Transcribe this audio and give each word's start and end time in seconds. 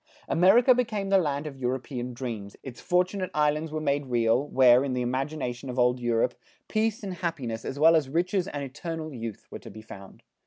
America 0.27 0.73
became 0.73 1.09
the 1.09 1.19
land 1.19 1.45
of 1.45 1.55
European 1.59 2.11
dreams, 2.11 2.55
its 2.63 2.81
Fortunate 2.81 3.29
Islands 3.35 3.71
were 3.71 3.79
made 3.79 4.07
real, 4.07 4.47
where, 4.47 4.83
in 4.83 4.93
the 4.93 5.03
imagination 5.03 5.69
of 5.69 5.77
old 5.77 5.99
Europe, 5.99 6.33
peace 6.67 7.03
and 7.03 7.13
happiness, 7.13 7.63
as 7.63 7.77
well 7.77 7.95
as 7.95 8.09
riches 8.09 8.47
and 8.47 8.63
eternal 8.63 9.13
youth, 9.13 9.45
were 9.51 9.59
to 9.59 9.69
be 9.69 9.83
found. 9.83 10.23